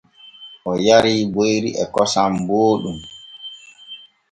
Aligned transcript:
O 0.69 0.71
yarii 0.85 1.23
boyri 1.33 1.69
e 1.83 1.85
kosam 1.93 2.33
booɗɗum. 2.47 2.99